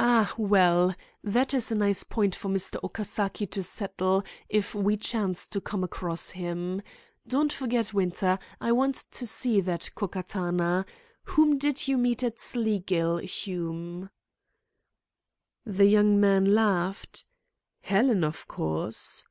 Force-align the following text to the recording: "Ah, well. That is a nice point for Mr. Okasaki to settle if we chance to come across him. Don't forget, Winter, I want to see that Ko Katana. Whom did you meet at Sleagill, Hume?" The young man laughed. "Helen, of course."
"Ah, 0.00 0.34
well. 0.36 0.92
That 1.22 1.54
is 1.54 1.70
a 1.70 1.76
nice 1.76 2.02
point 2.02 2.34
for 2.34 2.48
Mr. 2.48 2.74
Okasaki 2.82 3.46
to 3.52 3.62
settle 3.62 4.24
if 4.48 4.74
we 4.74 4.96
chance 4.96 5.46
to 5.46 5.60
come 5.60 5.84
across 5.84 6.30
him. 6.30 6.82
Don't 7.24 7.52
forget, 7.52 7.94
Winter, 7.94 8.40
I 8.60 8.72
want 8.72 8.96
to 9.12 9.26
see 9.28 9.60
that 9.60 9.90
Ko 9.94 10.08
Katana. 10.08 10.84
Whom 11.22 11.56
did 11.56 11.86
you 11.86 11.96
meet 11.96 12.24
at 12.24 12.40
Sleagill, 12.40 13.18
Hume?" 13.20 14.10
The 15.64 15.86
young 15.86 16.18
man 16.18 16.52
laughed. 16.52 17.24
"Helen, 17.82 18.24
of 18.24 18.48
course." 18.48 19.24